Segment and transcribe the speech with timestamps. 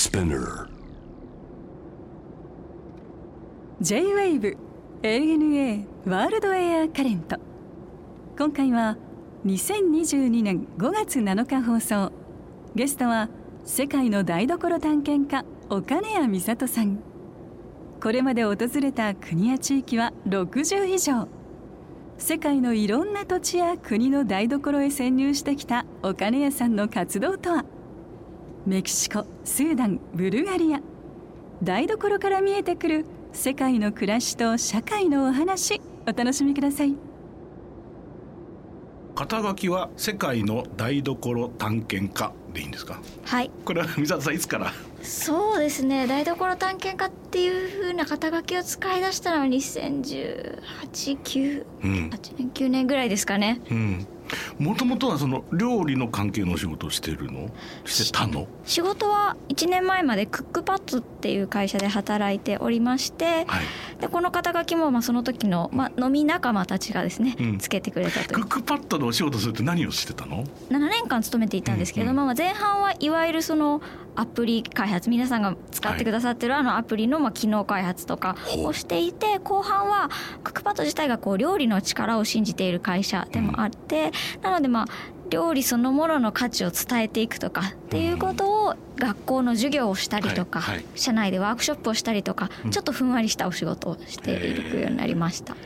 [0.00, 0.66] Spinner.
[3.82, 4.56] J-WAVE
[5.02, 7.36] ANA ワールドエアカレント
[8.38, 8.96] 今回は
[9.44, 12.12] 2022年5月7日放送。
[12.74, 13.28] ゲストは
[13.66, 16.98] 世界の台所探検家岡根谷美里さん。
[18.02, 21.28] これまで訪れた国や地域は60以上。
[22.16, 27.66] 世界のいろんな土地や国の台所へ潜入してきた岡根谷さんの活動とは？
[28.66, 30.80] メキシコスーダンブルガリア。
[31.62, 35.80] 台所から見えてくる世界の暮らしと社会のお話。
[36.06, 36.94] お楽しみください。
[39.14, 43.00] 肩書きは世界の台所探検家でいいんですか？
[43.24, 43.50] はい。
[43.64, 44.72] これは水田さんいつから？
[45.02, 46.06] そうですね。
[46.06, 53.60] 台所探検家っていう風な肩書きを使い出したのは2018-9、うん8年9年ぐらいですかね。
[53.70, 54.06] うん
[54.58, 57.50] もともとはその料理の関係のお仕事をしてるの？
[57.84, 58.46] してたの？
[58.64, 63.64] 仕事は1年前までクックパッドっていう会社で働いておりまして、はい。
[64.00, 67.58] でこの肩書きもまあその時の、まあ、飲み仲間たちがですね、うん。
[67.58, 68.40] つけてくれたという。
[68.40, 73.82] クックパッドのお仕事するって何をしてたの？7年間勤めていたんですけれども、まあ前半はいわゆるその
[74.16, 80.10] アプリ開発皆さんが使ってくださってるあのアプリのまあ機能開発とかをしていて後半は
[80.42, 84.10] クックパッド自体がこう料理の力を信じている会社でもあって
[84.42, 84.86] なのでまあ
[85.30, 90.84] 料理そのものの価値を伝えていくとかっていうことを学校の授業をしたりとか、はいはい。
[90.96, 95.56] 社内でワークショップをしたりとか、ちょっとふんわりしたお仕事をしていくようになりました。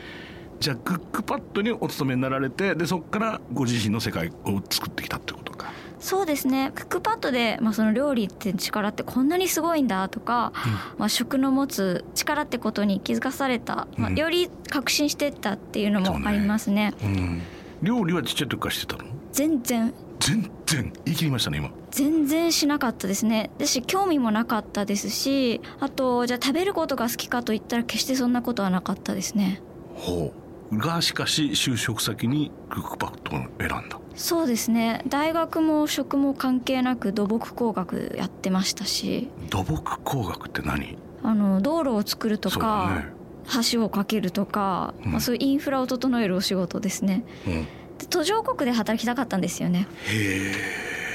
[0.61, 5.73] じゃあクックパッドにお勤めになられてでそこからご自身の世界を作ってきたってことか。
[5.99, 6.71] そうですね。
[6.75, 10.53] クックパッドで、まあ、その料理って力ってこんなにすごいんだとか、
[10.99, 14.15] まあ、食の持つ力ってことに気づかされた、まあ、うん。
[14.15, 16.93] より確信してったっていうのもありますね。
[17.03, 17.43] うん
[17.85, 19.09] 料理はちっちゃい時からしてたの？
[19.33, 19.93] 全然。
[20.19, 20.93] 全然？
[21.05, 21.71] 言い切りましたね今。
[21.91, 23.51] 全然しなかったですね。
[23.59, 29.63] ですし興味もなかったですしあとじゃあ食べることが好きかといったら決してそんなことはなかったですね。
[29.95, 30.33] ほ
[30.73, 30.77] う。
[30.77, 34.01] がしかし就職先にクックパッドを選んだ。
[34.17, 35.03] そうですね。
[35.09, 39.29] 大学も食も関係なく土木工学やってましたし。
[39.51, 40.97] 土木工学って何？
[41.23, 43.24] あの道路を作るとか、ね
[43.71, 45.13] 橋を架けるとか、うん。
[45.13, 47.25] まあ、そういうインフラを整えるお仕事ですね。
[47.47, 47.67] うん。
[47.99, 49.87] で途上国で働きたかったんですよね。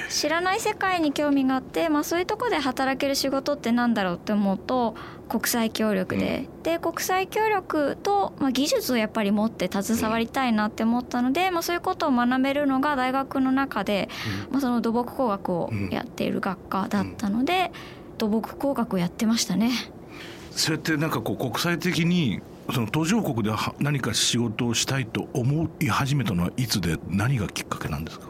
[0.09, 4.95] 知らない世界に興味があって、まあ、そういうとこで働ける仕事ってなんだろうって思うと
[5.29, 14.09] 国際協力で、で国際協力と、まあ、技術をやっぱり持って携わりたいなって思ったので、まあ、そういうことを学べるのが大学の中で、
[14.49, 17.71] まあ、その土木工学をやっている学科だったので、
[18.17, 19.69] 土木工学をやってましたね。
[20.51, 22.41] それってなんかこう国際的に
[22.73, 28.27] その途上国では何か仕事をしたいと思い始めたのはいつで何がきっかけなんですか？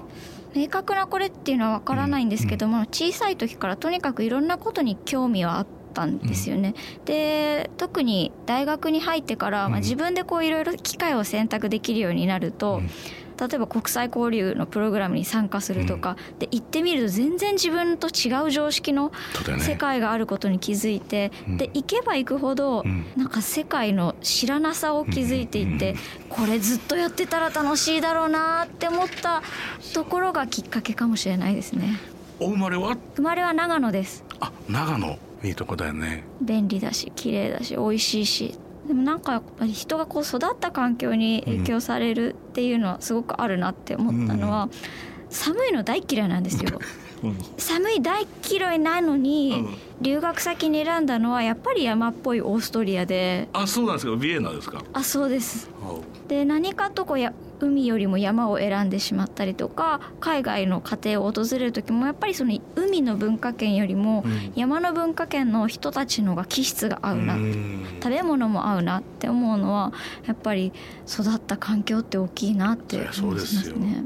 [0.56, 6.74] 明確なこれっていうのはわからないんですけども、小さい時からとにかくいろんなことに興味はあったんですよね。
[7.06, 12.82] で特に大学に入ってから、まあ、自分でこういろいろ機会を選択できるようになると、
[13.40, 19.12] 例えば国際交流のプログラムに参加するとか、で行ってみると全然自分と違う常識の
[19.60, 23.06] 世界があることに気づいて、で行けば行くほど、ん。
[23.16, 25.96] なんか世界の知らなさを気づいていって、
[26.30, 29.42] これずっとやってたら楽しいだろうなって思った
[29.94, 32.00] ところがきっかけかもしれないですね。
[32.40, 32.98] お生まれは？
[33.16, 34.24] 生まれは長野です。
[34.40, 35.18] あ長野。
[35.42, 36.26] いいとこだよね。
[36.42, 44.68] 便利だし綺麗だし美味しいしでもなんかやっぱり人がこう育った環境に影響されるっていうのはすごくあるなって思ったのは、
[45.30, 46.80] 寒いの大嫌いなんですよ。
[47.58, 49.66] 寒い大嫌いなのに、
[50.02, 53.50] 留学先に選んだのはやっぱり山っぽいオーストリアで。
[53.54, 54.16] あそうなんですか。
[54.16, 54.82] ビエナですか。
[54.94, 55.70] あそうです。
[56.28, 64.24] で何かとこうや海よりも山を選んでしまったりとか海外の家庭を訪れる時もやっぱりその海の文化圏よりも
[64.56, 67.86] 山の文化圏の人たちのが気質が合うなうん。
[68.02, 69.92] 食べ物も合うなって思うのは
[70.26, 70.72] やっぱり
[71.08, 74.04] 育った環境って大きいなってそりゃそう思いでよますすね。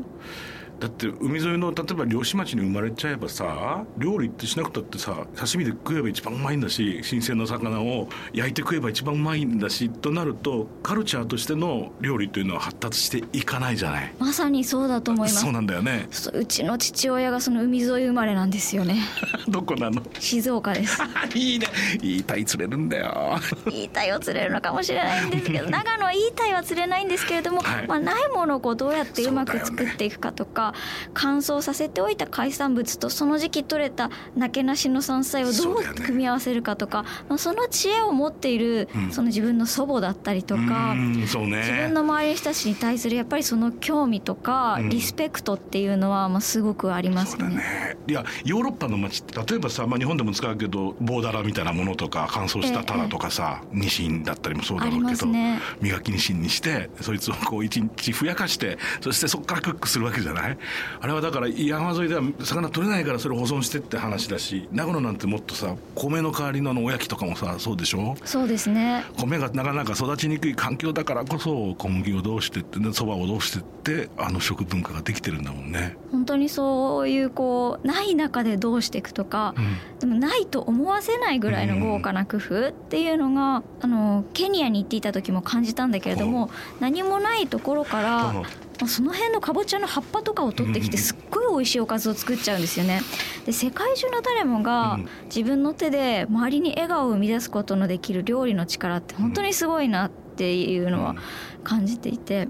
[0.83, 14.13] だって海沿いの例えば漁師町に生まれちゃえばさ料理ってしなくたってさ刺身で食えば一番うまいんだし新鮮な魚を焼いて食えば一番うまいんだしとなるとカルチャーとしての料理というのは発達していかないじゃない。
[14.19, 15.39] まさにそうだと思います。
[15.41, 16.05] そうなんだよね。
[16.11, 18.97] そううちの父親がその海沿い生まれなんですよね。
[19.47, 20.01] どこなの？
[20.19, 21.01] 静岡です。
[21.33, 21.67] いいね。
[22.01, 23.37] いいタイ釣れるんだよ。
[23.71, 27.87] いいタイを釣れるのかもしれないんですけど長野はいいタイは釣れないんですけれども、はい。
[27.87, 39.11] まあ、ないものをこうどうやってうまく作っていくかとか、は乾燥させておいた海産物とその時期取れたなけなしの山菜をどそう組み合わせるかとかまあその知恵を持っているうん。
[39.11, 40.91] その自分の祖母だったりとか。
[40.91, 41.57] うんそうね。
[41.57, 44.89] 自分の周りの人たちに対するやっぱりその興味とかうん。
[44.89, 47.49] リスペクトっていうのはまあすごくありますね。
[47.49, 47.97] ね。
[48.07, 55.27] いやヨーロッパの街って例えばさ、まあ、日本でも使うけどボーダラみたいなものとか乾燥したタラとかさ、ニシンだったりもそうだろうけど、
[55.81, 60.57] 磨きニシンにしてそいつをこう一日ふやかしてそしてそこからクックするわけじゃない？
[61.01, 68.15] あれはだから山沿いでは魚取れないからそれを保存してって話だし長野なんてもっとさ米の代わりのおやきとかもさそうでしょ？
[68.25, 69.03] そうですね。
[69.17, 75.97] 米がなかなか育ちにくい環境だからこそ小麦をどうしてってねそばをどうしてってあの食文化ができてるんだもんね。
[76.11, 79.55] 本当にそういうこうない中でどうしていくとか、
[79.99, 86.49] でもないと思わせないぐらいの豪華な工夫っていうのが、あのケニアに行っていた時も感じたんだけれども、
[86.79, 88.43] 何もないところから、
[88.87, 93.01] その辺のかぼちゃの葉っぱとかを取ってきてすっごい美味しいおかずを作っちゃうんですよね。
[93.45, 95.09] で世界中の誰もがうん。
[95.25, 101.15] 自分の手で周りに笑顔を生み出すことのできる料理の力って本当にすごいなっていうのは
[101.63, 102.33] 感じていて。
[102.33, 102.47] やっ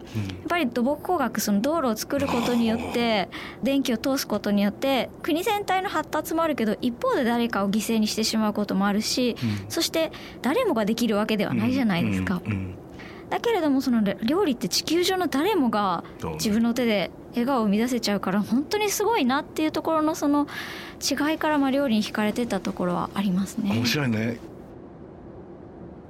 [0.50, 3.30] ぱり土木工学その道路を作ることによって
[3.64, 9.36] 電気を通すことによって国全体の発達もあるけど一方で誰かを犠牲にしてしまうこともあるし、
[9.70, 10.12] そして
[10.42, 12.42] 誰もができるわけではないじゃないですか。
[12.46, 12.52] うん。
[12.52, 12.83] うん
[13.30, 16.04] だけれどもその料理って地球上の誰もが
[16.34, 20.48] 自分の手で笑顔を生み出せちゃうから本当にすごいなっていうところのその
[21.02, 23.72] 違いからまあ料理に惹かれてたところはありますね。
[23.72, 23.86] 面。
[23.86, 24.38] 白いね。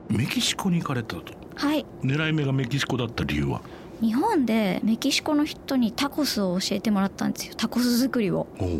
[0.10, 1.24] メキシコに行かれたと
[1.56, 1.86] はい。
[2.02, 3.62] 狙い目がメキシコだった理由は？
[4.02, 7.54] 日本でメキシコの人にタコスを教えてもらったんですよ。
[7.56, 8.48] タコス作りを。
[8.60, 8.70] おう。
[8.70, 8.80] いわ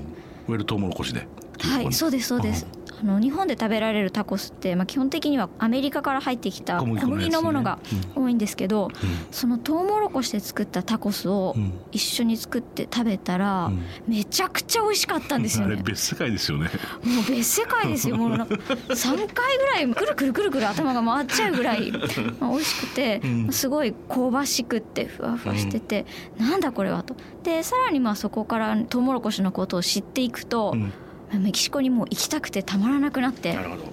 [0.50, 1.28] ゆるトウモロコシで。
[1.60, 2.68] はい、そうですそうです。
[3.04, 7.80] あの日本で食べられるタコスって、まあ、基本的にはアメリカから入ってきた小小麦粉のものが
[8.16, 8.90] 多いんですけど、う
[9.30, 11.74] そのトウモロコシで作ったタコスをうん。
[11.92, 13.84] 一緒に作って食べたら、うん。
[14.08, 15.82] めちゃくちゃ美味しかったんですよね。
[15.84, 16.70] 別世界ですよね。
[17.04, 18.16] もう別世界ですよ。
[18.16, 18.30] もう。
[18.38, 21.92] なんか3回ぐらいくるくるくるくる頭が回っちゃうぐらい、
[22.40, 23.52] まあ、美味しくて、うん。
[23.52, 26.06] すごい香ばしくってふわふわしてて、
[26.38, 27.16] なんだこれはと。
[27.44, 30.94] でさらにまあそこからトウモロコシのことを知っていくと、うん
[31.40, 33.84] メキシコにもう行きたくてたまらなくなってなるほど。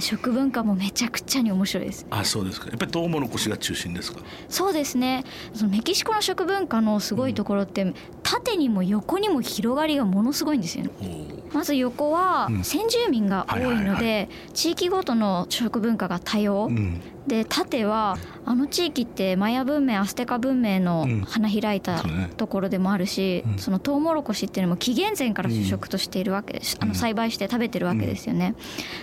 [0.00, 2.06] 食文化もめちゃくちゃに面白いです。
[2.10, 2.68] あそうですか。
[2.68, 4.20] やっぱりトウモロコシが中心ですか？
[4.48, 5.24] そうですね。
[5.54, 7.92] そのメキシコの食文化のすごいところって、
[8.22, 10.90] 縦にも横にも広がりがものすごいんですよね
[11.52, 12.64] まず横はうん。
[12.64, 17.00] 先住民が多いので地域ごとの食文化が多様、うん。
[17.26, 18.16] で縦は
[18.46, 21.20] あの地域ってマヤ文明アステカ文明のうん。
[21.22, 22.02] 花開いた
[22.36, 23.58] ところでもあるし、うん。
[23.58, 28.54] そのトウモロコシっていうのも紀元前から主食としているわけです、あの栽培して食べてるわけですよね、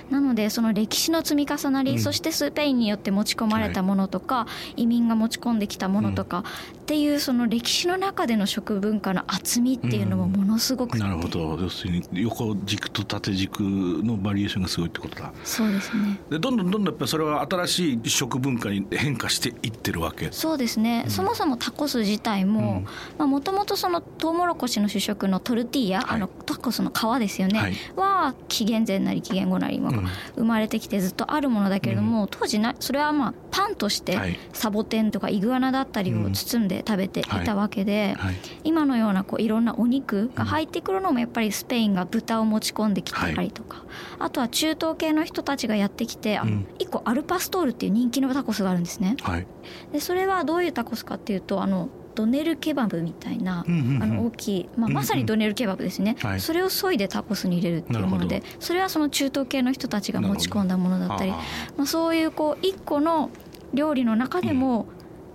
[0.10, 2.00] なのでその歴史の積み重なり、うん。
[2.00, 6.44] そしてスペインによって持ち込まれたものとか、移民が持ち込んできたものとか、
[6.80, 11.58] っていうその歴史の中での食文化の厚みっていうのもものすごくて、なるほど。
[11.62, 12.04] 要するに
[12.38, 15.32] 横軸と縦軸のバリエーションがすごいってことだ。
[15.44, 16.20] そうですね。
[16.30, 20.30] でどんどんどんどんやっぱりそれは新しい食文化に変化していってるわけ。
[20.32, 22.84] そうですね、そもそもタコス自体も
[23.18, 26.16] もともとそのトウモロコシの主食のトルティーヤ、はい。
[26.16, 27.74] あのタコスの皮ですよね、はい。
[27.96, 30.08] は紀元前なり紀元後なり、まあうん。
[30.36, 34.38] 生まれてきてずっとあるものだけれども、当時なそれはまあパンとしてはい。
[34.54, 38.36] サボテンとかイグアナだったりを包んで食べていたわけで、はい。
[38.64, 43.86] 今のようなこういろんなお肉が入ってくるのもやっぱりスペインが豚を持ち込んできたりとか、
[44.20, 46.68] あとは中東系の人たちがやってきて、あうん。
[46.80, 49.16] 一個アルパストールっていう人気のタコスがあるんですね。
[49.22, 49.48] はい。
[49.94, 54.04] でそれはどういうタコスかっていうとあのドネルケバブみたいな、うんうんうん。
[54.04, 56.42] あの大きい、まあ、まさにドネルケバブですね、はい。
[56.42, 61.36] それを削いでタコスに入れるっていうものでなるそれはその中東系の人たちが持ち込んだものだったり、あ
[61.78, 63.30] まあ、そういうこう一個の
[63.74, 64.88] 料理の中でも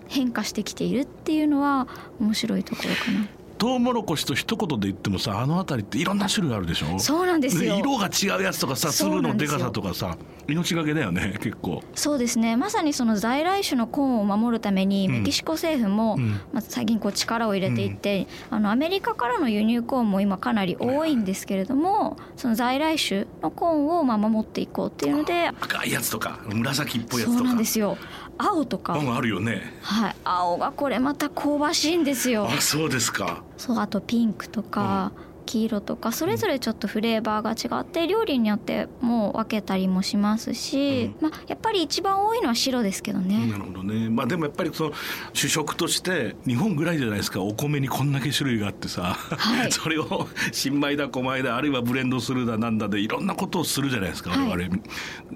[0.08, 1.86] 変化してきているっていうのは
[2.18, 3.28] 面白いところかな。
[3.60, 6.98] トウモロコシと一言で言ってもさあの辺りっていろんな種類あるでしょ？
[6.98, 7.74] そうなんですよ。
[7.74, 10.16] で色が違うやつとかさ粒のでかさとかさ
[10.48, 11.82] 命がけだよね結構。
[11.94, 12.56] そうですね。
[12.56, 15.14] まさにその在来種のコーンを守るためにうん。
[15.18, 16.30] メキシコ政府も、うん。
[16.52, 27.38] まあ、最近こう力を入れていって、あのアメリカからの輸入コーンも今かなり多いんですけれどもその在来種のコーンをまあ守っていこうっていうので赤いやつとか紫っぽいやつとか。
[27.40, 27.98] そうなんですよ
[28.42, 29.62] 青とか、うんあるよね。
[29.82, 32.48] はい、青がこれまた香ばしいんですよ。
[32.48, 33.42] あそうですか。
[33.56, 35.12] そうあとピンクとか、
[35.50, 43.48] 黄色とかそれぞれちょっとフレーバーが違って料理によってもう分けたりもしますし、まあ、やっぱり一番多いのは白ですけどね。
[43.48, 44.08] なるほどね。
[44.08, 44.92] まあでもやっぱりその
[45.32, 47.42] 主食として日本ぐらいじゃないですか。
[47.42, 49.72] お米にこんだけ種類があってさ、はい。
[49.72, 54.48] それを新米だ小米だあるいはブレンドするだなんだでいろんなことをするじゃないですか、はい。
[54.48, 54.80] 我々。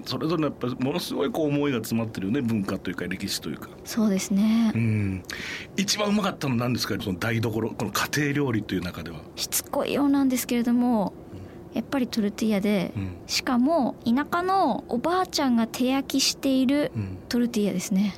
[0.05, 3.67] それぞれやっぱりものすごいこう思いが詰まってるよね文化というか歴史というか。
[3.83, 4.71] そうですね。
[4.73, 5.23] うん、
[5.75, 6.95] 一番うまかったのは何ですか？
[7.01, 9.17] その台所この家庭料理という中では。
[9.35, 11.13] しつこいようなんですけれども
[11.73, 13.17] やっぱりトルティーヤでうん。
[13.27, 17.17] しかも田舎のおばあちゃんが手焼きしているうん。
[17.27, 18.15] トルティーヤですね。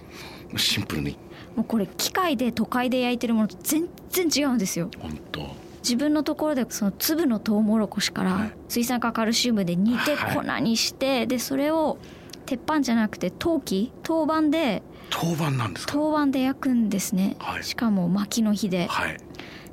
[0.56, 1.17] シンプルに。
[1.56, 4.89] もうこれ機械で都会で焼いてるものと全然違うんですよ。
[5.00, 5.56] 本当。
[5.82, 8.51] 自分のところでその粒のトウモロコシからはい。
[8.67, 11.98] 水酸化カルシウムで煮てはい粉にしてでそれを
[12.46, 15.94] 鉄板じゃなくて陶器陶板で当番なんですか？
[15.94, 17.63] 陶板で焼くんですね、はい。
[17.63, 18.88] しかも薪の火で。
[18.88, 19.17] はい、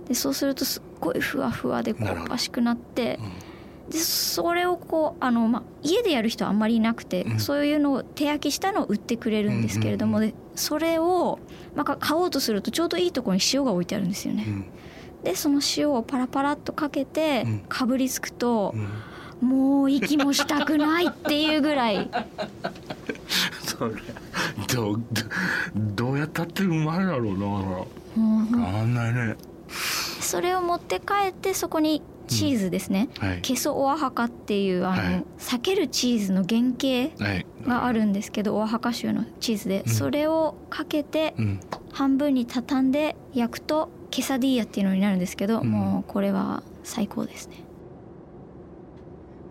[0.08, 3.90] でそうするとすっごいふわふわで香ばしくなってうん。
[3.90, 7.40] でそれをこうあの、まあ、家でやる人はあんまりいなくて、うん。
[7.40, 11.40] そういうのを手焼きしたのを売ってくれるんですけれども、うんでそれを、
[11.75, 14.44] まあ、か買おうとするとちょうどいいところに塩が置いてあるんですよね。
[14.46, 14.64] うん。
[15.25, 17.58] でその塩をパラパラっとかけてうん。
[17.68, 18.73] かぶりつくと
[19.42, 19.49] う、ん。
[19.49, 22.08] もう息もしたくないっていうぐらい。
[23.64, 23.94] それ
[24.73, 25.23] どうど
[25.76, 29.37] どうやったってうまいだろうな変わんないね
[30.21, 33.40] それを持って帰ってそこにチーズですね、はい。
[33.43, 35.25] ケソオアハカっていうあの、はい。
[35.38, 37.47] 避けるチーズの原型はい。
[37.66, 39.93] があるんですけどオアハカ州のチーズで、うん。
[39.93, 41.61] それをかけてうん。
[41.93, 45.71] 半分に畳んで焼くとケサディーヤっていうのになるんですけど、うん。
[45.71, 47.59] もうこれは最高ですね。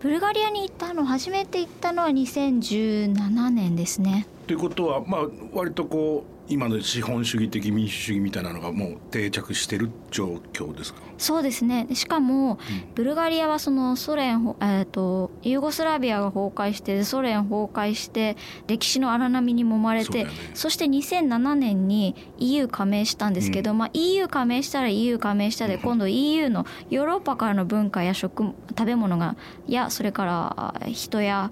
[0.00, 4.26] ブルガリアに行ったの初めて行ったのは2017年ですね。
[4.46, 5.20] ということはまあ
[5.54, 11.00] 割とこう今の資本主義的民主主義みたいなのがもう定着してる状況ですか？
[11.16, 11.86] そうですね。
[11.88, 12.58] でしかも、
[12.94, 18.36] ブルガリアはそのソ連ほ、えー、とユーゴスラビアが崩壊してソ連崩壊して
[18.66, 20.26] 歴史の荒波に揉まれてそね。
[20.54, 29.36] そして2007年に EU 加盟したんですけど、まあ、EU 加盟したら EU 加盟したで今度 EU のヨーロッパからの文化や食食べ物が
[29.66, 31.50] やそれからあ人や、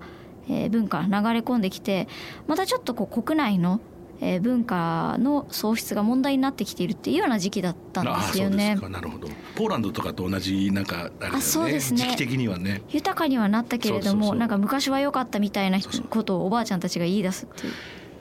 [0.49, 2.09] えー文化が流れ込んできて
[2.49, 3.81] またちょっとこう国内の
[4.25, 8.76] えー文化の喪失が問題になってきているっていうような時期だったんですよね。
[8.76, 9.29] なるほど。
[9.57, 11.31] ポーランドとかと同じなんかあね。
[11.35, 11.99] あそうですね。
[11.99, 12.83] 時期的にはね。
[12.91, 17.73] 豊かにはなったけれどもなんか昔は良かったみたいなことをおばあちゃんたちが言い出すっていう。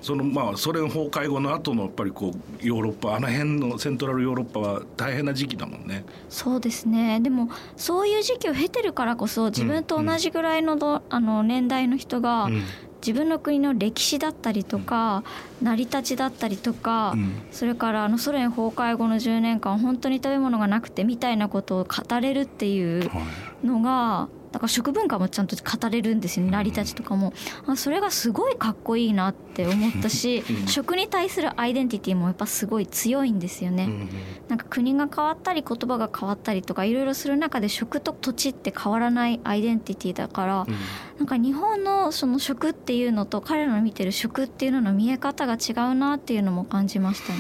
[0.02, 6.04] そのまあソ連崩壊後の後のやっぱりこうヨーロッパあの辺のセントラルヨーロッパは大変な時期だもんね。
[6.28, 7.20] そうですね。
[7.20, 12.64] でもそういう時期を経てるからこそ自分と同じぐらいのど、あの年代の人が、うん
[13.06, 15.24] 自分の国の歴史だったりとか、
[15.62, 17.42] 成り立ちだったりとか、うん。
[17.52, 23.20] それからあのソ連崩壊後の10年間本当に食べ物がなくてみたいなことを語れるっていうは
[23.64, 23.68] い。
[23.68, 26.52] のがだから食文化もちゃんと語れるんですよね。
[26.52, 27.34] 成り立ちとかも。
[27.66, 30.68] あそれがすごいかっこいいなって思ったしうん。
[30.68, 33.86] 食に対するアイデンティティもやっぱすごい強いんですよね。
[33.86, 34.10] うん
[34.50, 40.76] なんか国が変わったり言葉が変わったりとかいろいろする中で食と土地って変わらないアイデンティティだからうん。
[41.20, 47.40] なんか日本のその食っていうのと彼らの見てる食っていうのの見え方が違うなっていうのも感じましたね。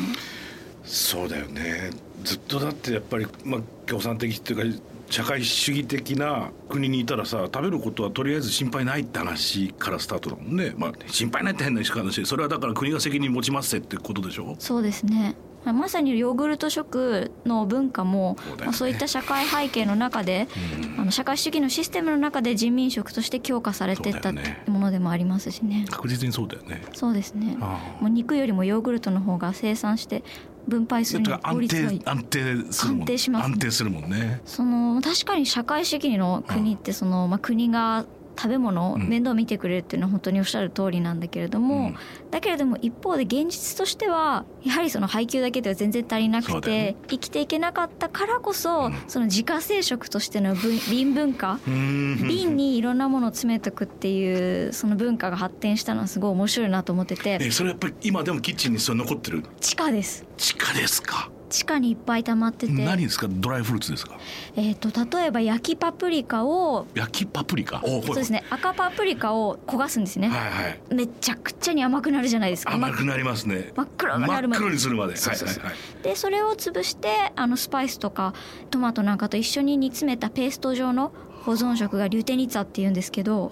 [0.84, 1.91] そうだよね。
[2.24, 14.56] ずっとだってやっぱり、まあ、共産的っていうか社会主義的な国にいたらさ食べることはとりあえず心配ないって話からスタートだもんね、まあ、心配ないって変な話それはだから国が責任持ちますってことでしょ？
[14.58, 15.36] そうですね。
[15.63, 18.63] まさにヨーグルト食の文化もそうね。
[18.63, 20.48] まあ、そういった社会背景の中で、
[20.96, 21.01] うん。
[21.01, 25.86] あの社会主義のシステムの中で人民食として強化されていったものでもありますしね。
[25.91, 26.82] 確実にそうだよね。
[26.94, 27.58] そうですね。
[28.00, 30.24] もう肉よりもヨーグルトの方が生産して
[30.68, 33.01] 分配する安定安定するもん。
[33.01, 33.53] 安定しますね。
[33.53, 34.41] 安定するもんね。
[34.46, 38.06] その確かに社会主義の国ってその、まあ、国が
[38.38, 41.96] 食べ物面倒見てくれるっていうのは本当におっしゃる通りなんだけれども、うん。
[42.32, 48.96] だけれども一方で現実としてはやはりその配給だけでは全然足りなくて、生きていけなかったからこそ、うん。
[49.08, 52.28] その自家製食としての分 瓶文化、うん。
[52.28, 57.38] 瓶にいろんなものを詰めておくっていうその文化が発展したのはすごい面白いなと思ってて。
[57.42, 59.44] えそれやっぱり今でもキッチンにそれ残ってる？
[59.60, 60.26] 地下です。
[60.38, 63.27] 地下ですか地下にいっぱい溜まってて、何ですか？
[63.29, 64.17] ドライフルーツですか？
[64.55, 67.81] えー、と例えば焼きパプリカを焼きパプリカ？
[67.84, 68.43] おそうですね。
[68.50, 70.79] 赤パプリカを焦がすんですね、はいはい。
[70.96, 72.74] めちゃくちゃに甘くなるじゃないですか。
[72.74, 73.74] 甘くなりますね。
[73.75, 74.60] 真っ黒になるまで。
[74.62, 75.17] 真っ黒にするまで。
[75.17, 75.63] そうそうそう。
[75.65, 76.03] はいはいはい。
[76.03, 78.34] でそれを潰してあのスパイスとか
[78.70, 81.12] トマトなんかと一緒に煮詰めたペースト状の
[81.43, 83.51] 保存食がリュテニツァっていうんですけど。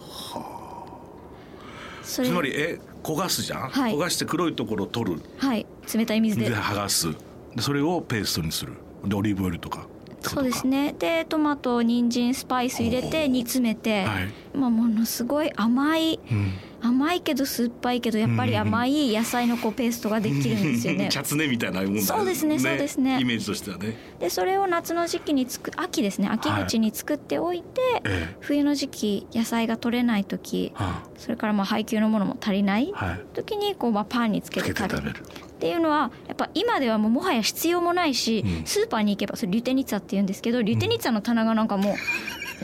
[2.03, 2.29] それ。
[2.29, 3.93] つまりえ焦がすじゃん、はい。
[3.93, 5.21] 焦がして黒いところを取る。
[5.37, 5.65] はい。
[5.93, 6.49] 冷たい水で。
[6.49, 7.11] で剥がす。
[7.11, 7.17] で
[7.61, 8.73] それをペーストにする。
[9.05, 9.87] でオリーブオイルとか。
[10.21, 10.93] そうですね。
[10.97, 14.57] でトマト人参スパイス入れて煮詰めて、はい。
[14.57, 21.09] まあ、ものすごい甘いうん甘いけど酸っぱいけどやっぱり甘い野菜のこうペーストができるんですよね。
[21.11, 23.19] チャツネみたいなもんだよそうですねそうですね。
[23.19, 23.97] イメージとしてはね。
[24.19, 26.29] でそれを夏の時期につく秋ですね。
[26.29, 28.35] 秋口に作っておいて、ええ。
[28.39, 32.93] 冬の時期野菜が取れない時はそれからまあ配給のものも足りない
[33.33, 35.15] 時にこうまあパンにつけつて食べる。
[35.19, 38.65] っていうのはやっぱ今ではもうもはや必要もないし、うん。
[38.65, 41.95] スーパーに行けばそれリュテニッツァって言うんですけどリュテニッツァの棚がなんかもう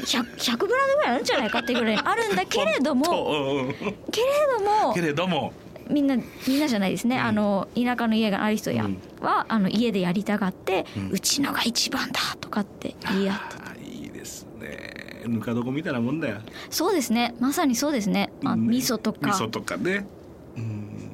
[0.02, 3.06] 100, 100グラムぐらいあるんじゃないかっていうぐらいあるんだけれども
[4.12, 5.54] けれどもけれども。
[5.88, 7.22] みんなみんなじゃないですね、うん。
[7.22, 8.98] あの田舎の家がある人やうん。
[9.22, 13.38] は、あの家でやりたがって、ううんちのが一番だとかって言い合っ
[13.76, 15.24] ていいですね。
[15.28, 16.38] ぬか床みたいなもんだよ。
[16.72, 17.36] そうですね。
[17.40, 18.68] まさにそうですね、まあ、うん。
[18.68, 19.30] 味噌とか。
[19.30, 20.08] 味噌とかね。
[20.58, 21.06] うん。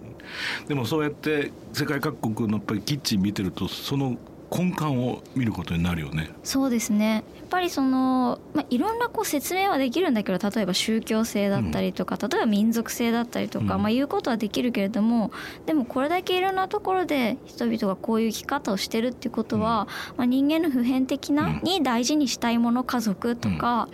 [0.67, 4.17] でもそうやって世界各国のやっぱりキッチン見てるとその
[4.53, 6.29] 根幹を見ることになるよね。
[6.43, 7.23] そうですね。
[7.37, 13.81] やっぱりその、まあ、いろんなこう説明はできるんだけど例えば宗教性だったりとか、例えば民族性だったりとか、うん。
[13.83, 15.31] まあ、言うことはできるけれども
[15.65, 21.61] でもこれだけいろんなところで人々がこういう生き方をしてるっていうことは、まあ、人間の普遍的な、うん。
[21.63, 23.87] に大事にしたいもの家族とか、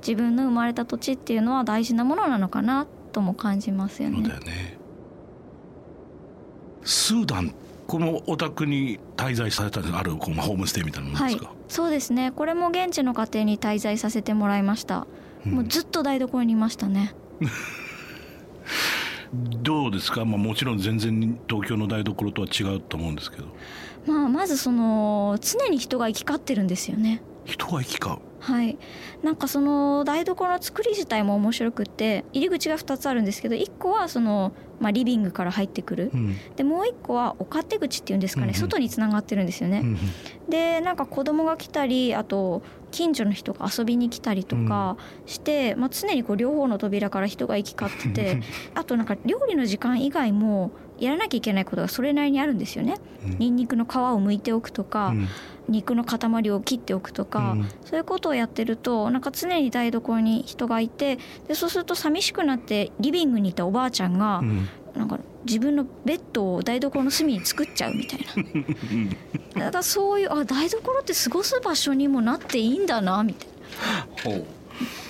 [0.00, 4.34] 自分の生まれた土地っていうのは大事なものなのかなとも感じますよそうだね。
[4.34, 4.78] よね。
[6.84, 7.52] スーダン
[7.88, 12.30] このお宅に滞在されたあるこのホームステイみたいなものはいですか、、そうですね。
[12.32, 15.06] これも現地の家庭に滞在させてもらいました、
[15.46, 15.52] うん。
[15.52, 17.14] もうずっと台所にいましたね。
[19.32, 23.46] どうですか、まあ、もちろん全然東京の台所とは違うと思うんですけど。
[24.06, 27.22] まあまずその常に人が行き交ってるんですよね。
[27.46, 28.18] 人が行き交う？
[28.40, 28.76] はい。
[29.22, 36.10] なんかその台所の作り自体も面白くって入り口が2つあるんですけど1個はその、まあ、リビングから入ってくる。
[36.14, 36.36] うん。
[36.56, 38.60] でもう1個はお勝手口っていうんですかね、うんうん。
[38.60, 39.98] 外につながってるんですよね、うん
[40.48, 48.40] でなんか子供が来たりあと近所の人が遊びに来たりとかして、まあ、常にこう両方の扉から人が行き交ってて
[48.74, 52.96] あとなんか料理の時間以外もやらなきゃいけないことがそれなりにあるんですよね。
[53.24, 53.38] うん。
[53.38, 53.90] ニンニクの皮を
[54.20, 55.28] 剥いておくとか、うん。
[55.68, 57.68] 肉の塊を切っておくとか、うん。
[57.84, 64.68] そういうことをやってるとなんか常に台所に人がいてでそうすると寂しくなってリビングにいたおばあちゃんが、うん。
[64.94, 68.20] なんか自分のベッドを台所の隅に作っちゃうみたい
[69.54, 69.64] な。
[69.66, 74.42] だからそういうあ台所って過ごす場所にもなっていいんだなみたいな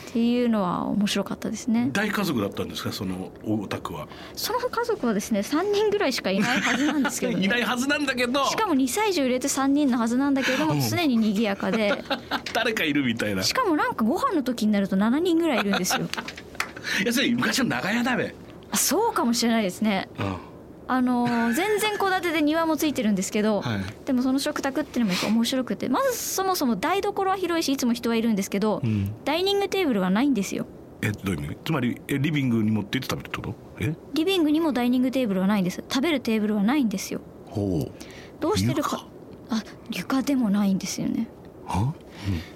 [0.08, 1.90] っていうのは面白かったですね。
[1.92, 4.08] 大家族だったんですかそのお宅は？
[4.34, 8.46] その家族はですね3人ぐらいしかいないはずなんですけど、ね、 いないはずなんだけど。
[8.46, 10.80] しかも2歳児を入れて3人のはずなんだけれども うん。
[10.80, 12.02] 常に賑やかで。
[12.54, 13.42] 誰かいるみたいな。
[13.42, 16.08] しかもなんかご飯の時になると7人ぐらいいるんですよ。
[17.04, 18.34] 要するに昔の長屋だべ。
[18.70, 20.08] あそうかもしれないですね。
[20.18, 20.47] うん
[20.90, 23.80] あのー全然戸建てで庭もついてるんですけど、はい。
[24.06, 29.14] でもその食卓っていうのも面白くてまずそもそも台所は広いしいつも人はいるんですけど、うん。
[29.24, 30.66] ダイニングテーブルはないんですよ。
[31.02, 31.56] えどういう意味？
[31.64, 33.54] つまりえリビングに持って行って食べるってこと？
[33.84, 33.94] え？
[34.14, 35.84] リビングにもダイニングテーブルはないんです。
[35.88, 37.20] 食べるテーブルはないんですよ。
[37.46, 37.92] ほう。
[38.40, 39.06] どうしてるか？
[39.50, 41.28] あ床でもないんですよね。
[41.66, 41.94] は？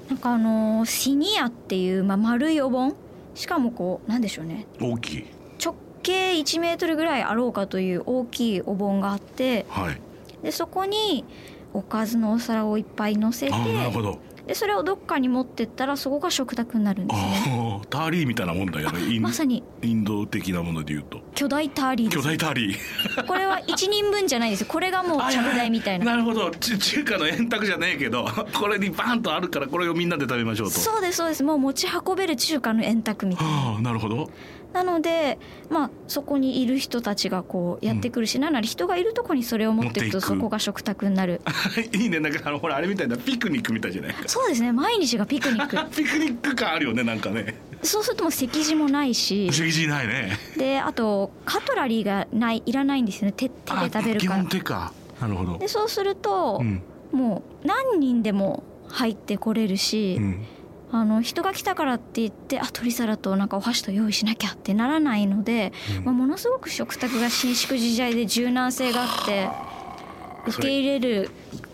[0.09, 2.97] なんかあのーシニアっていう、まあ、丸いお盆？
[3.35, 4.67] しかもこうなんでしょうね。
[4.81, 5.19] 大きい。
[5.19, 5.25] 直
[6.03, 10.01] 径1メートルぐらいあろうかという大きいお盆があってはい。
[10.43, 11.25] でそこに
[11.73, 14.19] おかずのお皿をいっぱい乗せてあなるほど。
[14.47, 19.21] でそれをどっかに持ってったらそこが食卓になるんですねああターリーみたいなもんだよね。
[19.21, 19.63] まさに。
[19.83, 21.21] インド的なもので言うと。
[21.37, 23.27] 巨大ターリーで巨す大ターリー。
[23.27, 24.67] これは1人分じゃないですよ。
[24.69, 26.07] これがもうちゃぶ台みたいな。
[26.07, 26.51] なるほど。
[26.51, 28.27] ち中華の円卓じゃねえけど
[28.59, 30.75] これにバンとあるからこれをみんなで食べましょうと。
[30.81, 31.45] そうですそうです。
[31.45, 33.53] もう持ち運べる中華の円卓みたいな。
[33.53, 34.29] はあなるほど
[34.73, 35.39] なので
[35.71, 41.41] まあそこにいる人たちがこうやってくるし、なんなら人がいるとこにそれを持っていくとそこが食卓になる。
[41.93, 42.21] いいね。
[42.21, 44.15] なんかあのほらあれみたいなピクニックみたいじゃない？
[44.27, 44.73] そうですね。
[44.73, 45.77] 毎日がピクニック。
[45.95, 47.55] ピクニック感あるよねなんかね。
[47.83, 49.51] そうするともう席次もないし。
[49.51, 50.39] 不思議ないね。
[50.57, 53.33] であとカトラリーがないいらないんですよね。
[53.37, 54.41] 手手で食べる基から。
[54.41, 54.93] 本手か。
[55.21, 55.59] なるほど。
[55.59, 56.83] でそうすると、うん。
[57.13, 60.45] もう何人でも入ってこれるし、うん
[60.95, 66.05] あの人が来たからって言ってあ取り皿となんかお箸と用意しなきゃってならないので、うん。
[66.05, 69.49] まあ、ものすごく食卓が伸縮自在で柔軟性があって
[70.47, 71.31] 受け入れる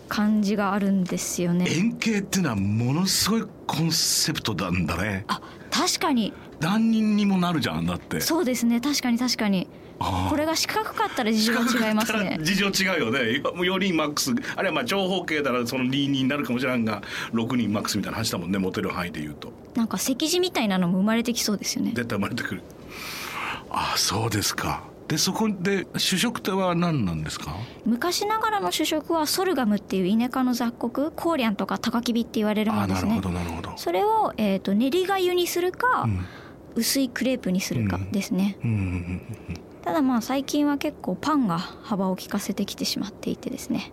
[0.07, 1.65] 感じがあるんですよね。
[1.69, 5.25] 円形っていうのはものすごいコンセプトなんだね。
[5.27, 6.33] あ確かに。
[6.61, 8.21] 何人にもなるじゃんだって。
[8.21, 8.79] そうですね。
[8.79, 9.67] 確かに確かに
[9.99, 12.37] これが四角かったら事情が違いますね。
[12.41, 13.39] 事情違うよね。
[13.39, 14.33] もう4人マックス。
[14.55, 17.01] あれはまあ長方形ならその2人になるかもしれんが
[17.33, 19.51] 6人マックスみたいな話だもんね持てる範囲で言うと。
[19.75, 21.91] なんか席次みたいなのも生まれてきそうですよね。
[21.93, 22.61] 絶対生まれてくる。
[23.69, 24.83] ああそうですか。
[25.09, 27.55] でそこで主食とは何なんですか？
[27.85, 33.13] 昔ながらの主食はソルガムっていうイネ科の雑穀コーリャンとかタカキビって言われるものですね。
[33.13, 33.73] あなるほどなるほど。
[33.75, 36.25] それを、えー、と練りがゆにするか、うん。
[36.75, 39.21] 薄いクレープにするかですね、うんうんうん
[39.83, 43.91] ただまあ最近は結構パンが幅を利かせてきてしまっていてですね。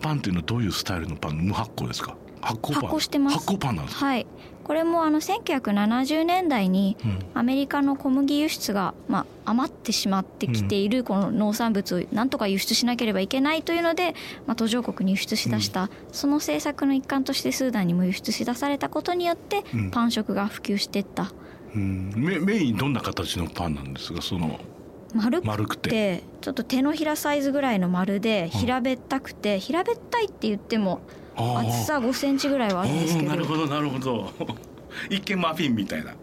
[0.00, 1.38] パンっていうのはどういうスタイルのパン？
[1.38, 2.16] 無発酵ですか？
[2.40, 2.82] 発酵パン？
[2.82, 3.38] 発酵してます。
[3.38, 4.26] 発酵パンなんですか、はい。
[4.64, 7.18] これもあの1970年代にうん。
[7.34, 14.14] アメリカの小麦輸出が、まあ、余ってしまってきているこの農産物をなんとか輸出しなければいけないというので、
[14.46, 19.90] まあ、途上国に輸出しだした、その政策の一環としてスーダンにも輸出しだされたことによってうん。
[19.90, 21.32] パン食が普及していった。
[21.74, 22.12] うん。
[22.14, 24.22] メメインどんな形のパンなんですか？
[24.22, 24.60] その
[25.14, 26.22] 丸くてて。
[26.40, 31.00] ちょっと手のひらサイズぐらいの丸で平べったくて平べったいって言っても
[31.36, 33.28] 厚さ5センチぐらいはあるんですけど。
[33.28, 34.30] なるほどなるほど。
[35.08, 36.14] 一見マフィンみたいな。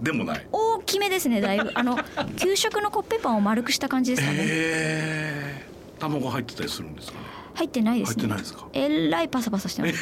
[0.00, 0.46] でもない。
[0.50, 1.70] 大きめですねだいぶ。
[1.74, 1.98] あの
[2.36, 4.38] 給食のコッペパンを丸くした感じですかね。
[4.40, 8.22] えー、卵入ってたりするんですかね入ってないですね。
[8.22, 8.66] 入ってないですか？
[8.72, 9.94] えらいパサパサしてます。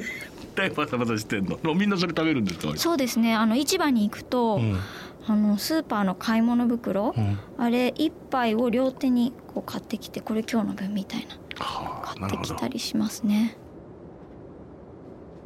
[0.54, 1.58] 大パサパサしてんの？
[1.74, 2.72] みんなそれ食べるんですか？
[2.76, 3.34] そうですね。
[3.34, 4.78] あの市場に行くと、うん。
[5.26, 7.38] あのスーパーの買い物袋、うん。
[7.58, 11.64] あれ一杯を両手にこう買ってきてこれ今日の分みたいな。
[11.64, 13.56] はあ買ってきたりしますね。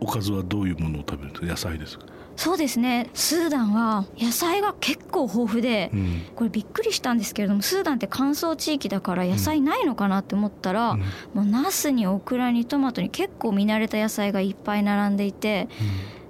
[0.01, 1.47] おかずはどういうものを食べるんですか？
[1.47, 3.11] 野菜ですか、そうですね。
[3.15, 6.23] スーダンは野菜が結構豊富で、うん。
[6.35, 11.01] これびっくりしたんですけれどもスーダンって乾燥地域だから野菜ないのかなって思ったら、うん。
[11.01, 15.69] もうナスにオクラにトマトに結構見慣れた野菜がいっぱい並んでいて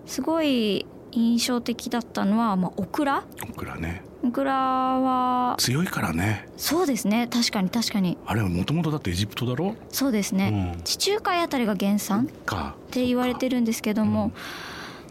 [0.06, 3.24] すごい印象的だったのは、まあ、オクラ。
[3.48, 4.02] オクラね。
[4.24, 6.48] オクラは強いからね。
[6.56, 7.28] そうですね。
[7.30, 8.16] 確かに確かに。
[8.26, 9.76] あれはもともとだってエジプトだろ？
[9.90, 10.82] そうですね、うん。
[10.82, 12.74] 地中海あたりが原産っか。
[12.90, 14.32] て言われてるんですけども、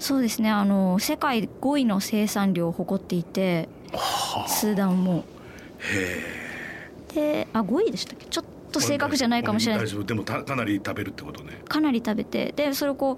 [0.03, 0.49] そうですね。
[0.49, 3.69] あの世界5位の生産量を誇っていて
[4.47, 5.23] スーダンも。
[7.13, 8.25] であ5位でしたっけ？
[8.25, 9.85] ちょっと正確じゃないかもしれない。
[9.85, 10.03] 大丈夫。
[10.03, 11.61] でもたかなり食べるってことね。
[11.69, 13.17] かなり食べてでそれをこ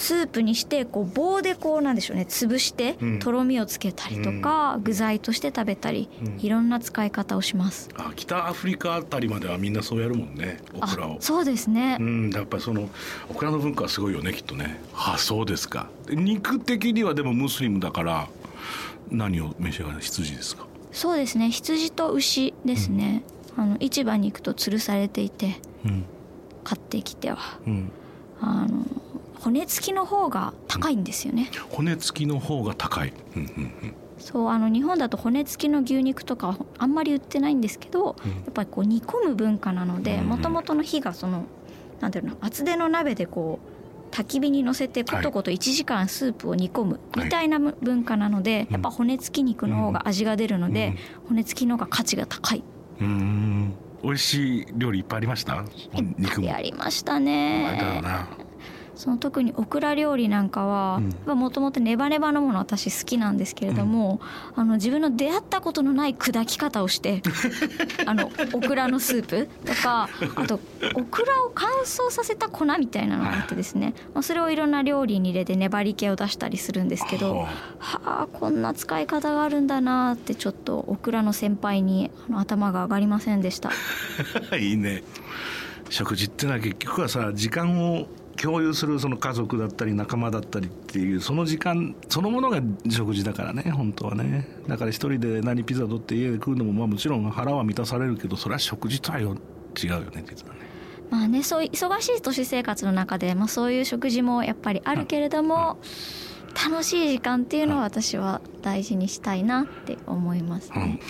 [0.00, 3.18] スープにしてこう棒でこうなんでしょうね潰してうん。
[3.18, 6.40] とろみをつけたりとか、具材として食べたり、うん。
[6.40, 7.88] いろんな使い方をします。
[7.96, 11.14] あ北アフリカあたりまではみんなそうやるもんねオクラを。
[11.14, 12.88] あそうですね、うんやっぱりその
[13.28, 14.80] オクラの文化はすごいよねきっとね。
[14.94, 15.90] あそうですか。
[16.08, 18.28] 肉的にはでもムスリムだから
[19.10, 20.00] 何を召し上がる？
[20.00, 20.64] 羊ですか？
[20.92, 21.50] そうですね。
[21.50, 23.24] 羊と牛ですね、
[23.56, 26.04] あの市場に行くと吊るされていてうん。
[26.62, 27.58] 買ってきては。
[27.66, 27.90] うん。
[28.40, 28.86] あの
[29.40, 38.30] 骨付きの方が高いんですよね、骨付きの方が高い、うんうんそうあの日本だと骨付きの牛肉とかあんまり売ってないんですけど、うん。
[38.32, 41.44] やっぱりこう煮込む文化なのでうんもともとの火がその
[42.00, 43.60] なんていうの厚手の鍋でこ
[44.10, 50.96] う焚き火に乗せてことこと1時間スープを煮込むみたいな文化なので、やっぱ骨付き肉の方が味が出るので、
[51.28, 52.64] 骨付きの方が価値が高い。
[53.00, 53.74] うんうん。
[54.02, 55.62] 美味しい料理いっぱいありました？
[56.18, 58.02] 肉もやりましたね。
[58.98, 61.38] なその特にオクラ料理なんかはうん。
[61.38, 64.20] もともとネバネバのもの私好きなんですけれども、
[64.54, 67.22] あの自分の出会ったことのない砕き方をして
[68.06, 70.60] あのオクラのスープとかあと
[70.94, 77.46] オクラを乾燥させた粉みたいなのがあってですね、まあ、それをいろんな料理に入れて粘り気を出したりするんですけどは
[77.78, 83.70] はあこんな使い方があるんだなってちょっとオクラの先輩にあの頭が上がりませんでした。
[84.50, 85.02] あ いいね。
[85.90, 88.06] 食事ってのは結局はさ時間を
[88.40, 94.48] 共有するその家族だったり仲間だったりっていうその時間そのものが食事だからね本当はね。
[94.66, 99.36] だから一人で何ピザ取って家で食うのもまあもちろん腹は満たされるけどそれは食事とはよ
[99.76, 100.68] 違うよね実はね。
[101.10, 105.78] まあね、そう忙しい都市生活の中で、まあ、そういう食事もやっぱりあるけれども、
[106.70, 110.82] 楽しい時間っていうのは私は大事にしたいなって思いますうん。
[110.82, 111.00] ね。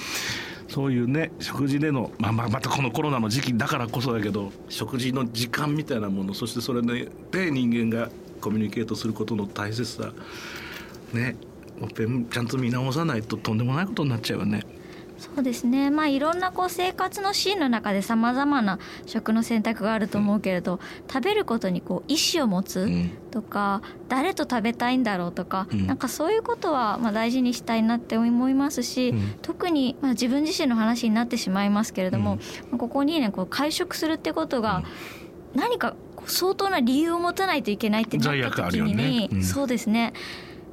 [0.68, 7.10] そういうね食事での、まあ、まあまたこのコロナの時期だからこそだけど食事の時間みたいなものそしてそれで
[7.50, 10.12] 人間がコミュニケートすることの大切さ
[11.12, 11.36] ね
[12.30, 14.64] ちゃんと見直さないととんでもないことになっちゃうよね。
[15.18, 20.78] そうですね、まあ、いろんなこう生活のシーンの中でさまざまな食の選択があると思うけれど、
[21.12, 23.10] 食べることにこう意思を持つうん。
[23.30, 25.86] とか、誰と食べたいんだろうとか、うん。
[25.86, 29.34] なんかそういうことはまあ大事にしたいなって思いますし、うん。
[29.42, 32.36] 特にまあ自分自身の話になってしまいますけれども、
[32.70, 34.84] まあここにねこう会食するってことが
[35.54, 39.42] 何か相当な理由を持たないといけないってな罪った時に、うん。
[39.42, 40.12] そうですね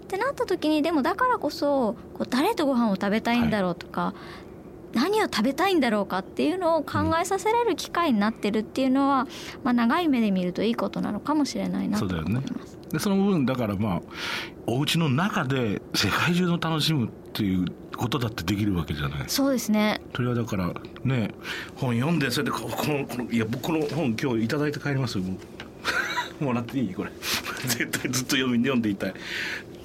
[0.05, 4.13] ってなった時にでもだからこそこう誰とご飯を食べたいんだろうとか、
[4.95, 9.27] 何を食べたいんだろうかっていうのを考えさせられる機会になってるっていうのは、
[9.63, 12.37] まあ、長い目で見るといいことなのかもしれないなとそうだよね。
[12.37, 12.77] 思います。
[12.91, 14.01] でその部分だからまあ
[14.67, 17.65] お家の中で世界中の楽しむっていう
[17.97, 19.23] ことだってできるわけじゃない。
[19.27, 20.01] そうですね。
[20.15, 21.31] それはだからね
[21.75, 25.25] 本読んでそれでここのこのいや僕この本今日いただいて帰りますよ
[26.39, 27.11] もらっていいこれ。
[27.67, 29.09] 絶対ずっと読み読んでいたい。
[29.11, 29.15] す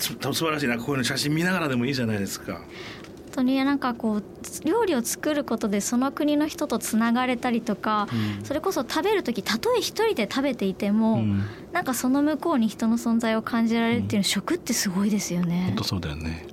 [0.01, 2.55] 素晴らしいなこういうの写真見ながらでもいいじゃないですか。
[2.55, 4.23] 本当になんかこう
[4.65, 8.45] 料理を作ることでその国の人とつながれたりとか、うん。
[8.45, 11.45] それこそ食べる時たとえ一人で食べていても、うん。
[11.73, 15.67] なんかその向こうに人の存在を感じられるっていうの、食ってすごいですよね。
[15.69, 16.45] 本当そうだよね。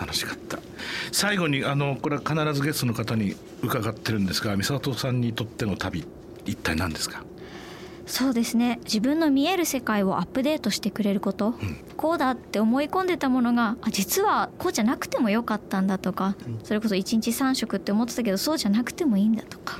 [0.00, 0.58] 楽しかった。
[1.12, 6.06] 最後にあのこれは必ずゲストの方に伺ってるんですが美里さんにとっての旅
[6.46, 7.22] 一体何ですか？
[8.10, 8.80] そうですね。
[8.82, 11.54] 自分の見える世界をアップデートしてくれること、
[11.96, 19.78] こうだって思い込んでたものがあ実はこうじゃなくてもよかったんだとか、それこそ1日3食って思ってたけどそうじゃなくてもいいんだとか、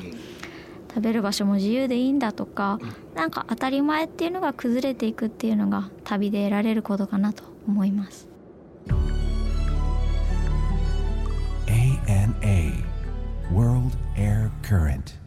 [0.88, 2.79] 食べる場所も自由でいいんだとか、
[3.16, 8.29] なんか当たり前っていうのが崩れていくっていうのが旅で得られることかなと思います。
[11.66, 12.85] ANA
[13.53, 15.19] World Air Current